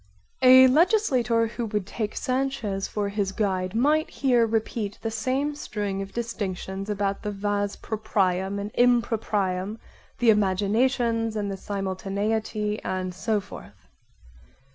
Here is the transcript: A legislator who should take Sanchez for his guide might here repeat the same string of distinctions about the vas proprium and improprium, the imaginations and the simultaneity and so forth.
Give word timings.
A 0.41 0.65
legislator 0.65 1.45
who 1.45 1.69
should 1.69 1.85
take 1.85 2.15
Sanchez 2.15 2.87
for 2.87 3.09
his 3.09 3.31
guide 3.31 3.75
might 3.75 4.09
here 4.09 4.47
repeat 4.47 4.97
the 5.03 5.11
same 5.11 5.53
string 5.53 6.01
of 6.01 6.11
distinctions 6.11 6.89
about 6.89 7.21
the 7.21 7.29
vas 7.29 7.75
proprium 7.75 8.57
and 8.57 8.71
improprium, 8.73 9.77
the 10.17 10.31
imaginations 10.31 11.35
and 11.35 11.51
the 11.51 11.55
simultaneity 11.55 12.81
and 12.83 13.13
so 13.13 13.39
forth. 13.39 13.85